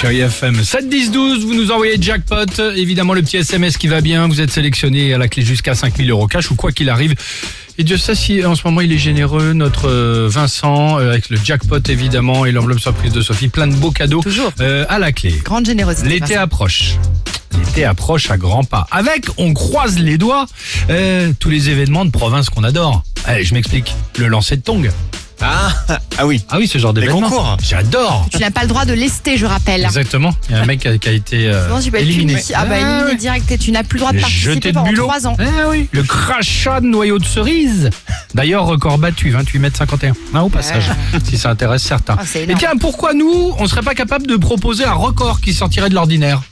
[0.00, 2.44] Chérie FM 7 10 12, vous nous envoyez jackpot,
[2.76, 6.08] évidemment le petit SMS qui va bien, vous êtes sélectionné à la clé jusqu'à 5000
[6.08, 7.16] euros cash ou quoi qu'il arrive.
[7.78, 11.30] Et Dieu sait si en ce moment il est généreux, notre euh, Vincent, euh, avec
[11.30, 14.52] le jackpot évidemment et l'enveloppe surprise de Sophie, plein de beaux cadeaux Toujours.
[14.60, 15.34] euh, à la clé.
[15.44, 16.08] Grande générosité.
[16.08, 16.94] L'été approche.
[17.58, 18.86] L'été approche à grands pas.
[18.92, 20.46] Avec, on croise les doigts,
[20.90, 23.02] euh, tous les événements de province qu'on adore.
[23.24, 23.92] Allez, je m'explique.
[24.16, 24.84] Le lancer de tongs.
[25.40, 25.70] Ah,
[26.18, 26.44] ah oui.
[26.50, 27.20] Ah oui, ce genre d'événement.
[27.20, 27.56] concours.
[27.62, 28.26] J'adore.
[28.32, 29.84] Tu n'as pas le droit de lester, je rappelle.
[29.84, 30.34] Exactement.
[30.48, 32.40] Il y a un mec qui a, qui a été euh, être éliminé.
[32.54, 33.16] Ah bah Ah éliminé ouais.
[33.16, 35.04] direct et tu n'as plus le droit de Le participer de pendant bulot.
[35.06, 35.36] 3 ans.
[35.38, 35.88] Eh oui.
[35.92, 37.90] Le crachat de noyau de cerise.
[38.34, 40.14] D'ailleurs, record battu, 28 mètres 51.
[40.34, 40.84] Ah, au passage,
[41.24, 42.16] si ça intéresse certains.
[42.18, 42.58] Ah, c'est Et énorme.
[42.58, 46.42] tiens, pourquoi nous, on serait pas capable de proposer un record qui sortirait de l'ordinaire?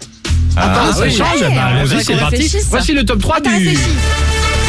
[0.56, 1.10] Ah, ça oui.
[1.14, 1.40] change.
[1.42, 2.36] Ouais, Bah, allons-y, dirait c'est qu'on parti.
[2.36, 2.66] réfléchisse.
[2.70, 3.76] Voici le top 3 Ah, t'as du...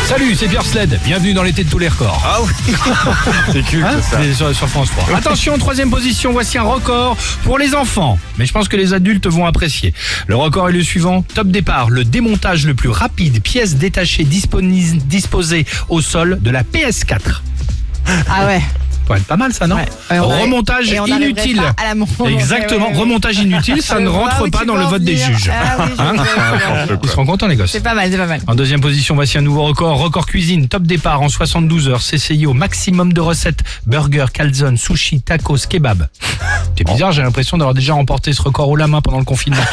[0.07, 0.97] Salut, c'est Pierre Sled.
[1.03, 2.23] Bienvenue dans l'été de tous les records.
[2.25, 2.73] Ah oui.
[3.51, 4.19] C'est culte Hein ça.
[4.21, 5.17] C'est sur, sur France 3.
[5.17, 8.17] Attention, troisième position, voici un record pour les enfants.
[8.37, 9.93] Mais je pense que les adultes vont apprécier.
[10.27, 11.23] Le record est le suivant.
[11.33, 17.41] Top départ, le démontage le plus rapide, pièce détachée disposée au sol de la PS4.
[18.29, 18.61] Ah ouais.
[19.07, 20.19] Ça pourrait être pas mal ça, non Ouais.
[20.19, 21.61] Remontage et on n'arriverait inutile.
[21.61, 22.11] pas à la monter.
[22.25, 23.01] Exactement, Ouais, ouais, ouais.
[23.03, 25.49] remontage inutile, ça ne rentre pas dans le vote des juges.
[25.49, 26.99] Ah oui, Hein venir.
[27.01, 27.71] Ils seront contents les gosses.
[27.71, 28.41] C'est pas mal, c'est pas mal.
[28.47, 29.97] En deuxième position, voici un nouveau record.
[29.97, 32.01] Record cuisine, top départ en 72 heures.
[32.01, 33.61] CCI au maximum de recettes.
[33.85, 36.07] Burger, calzone, sushi, tacos, kebab.
[36.77, 39.61] C'est bizarre, j'ai l'impression d'avoir déjà remporté ce record haut la main pendant le confinement.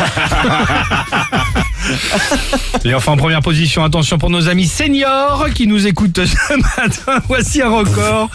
[2.84, 7.20] Et enfin, en première position, attention pour nos amis seniors qui nous écoutent ce matin.
[7.28, 8.30] Voici un record.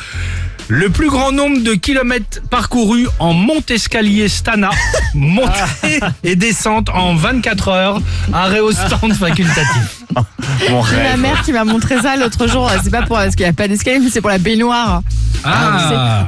[0.71, 4.69] Le plus grand nombre de kilomètres parcourus en monte-escalier Stana,
[5.15, 10.03] montée et descente en 24 heures, arrêt au stand facultatif.
[10.69, 11.19] Mon J'ai ma rêve.
[11.19, 12.69] mère qui m'a montré ça l'autre jour.
[12.83, 15.01] C'est pas pour parce qu'il n'y a pas d'escalier, mais c'est pour la baignoire.
[15.43, 16.27] Ah,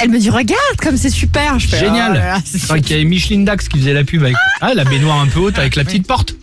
[0.00, 1.58] Elle me dit regarde comme c'est super.
[1.58, 2.12] Je fais, génial.
[2.12, 4.72] oh là Je crois qu'il y avait Micheline Dax qui faisait la pub avec ah,
[4.74, 6.34] la baignoire un peu haute avec la petite porte.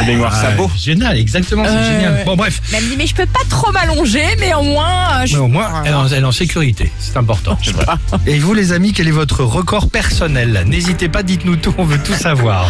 [0.00, 0.70] Les baignoires sabot.
[0.76, 2.12] Génial, exactement, c'est Ouais, génial.
[2.14, 2.24] ouais.
[2.24, 2.60] Bon, bref.
[2.70, 5.20] Mais elle me dit mais je peux pas trop m'allonger, mais au moins.
[5.22, 7.58] euh, je- Mais au moins, elle est en- elle est en sécurité, c'est important.
[8.26, 10.62] Et vous, les amis, quel est votre record personnel?
[10.66, 12.68] N'hésitez pas, dites-nous tout, on veut tout savoir.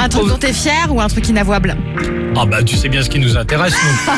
[0.00, 1.76] Un truc dont t'es fier ou un truc inavouable?
[2.36, 4.12] Ah bah, tu sais bien ce qui nous intéresse, nous.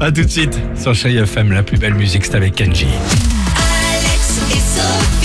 [0.00, 2.86] à tout de suite sur Chérie FM, la plus belle musique, c'est avec Kenji.
[2.86, 5.15] Alex et Sophie.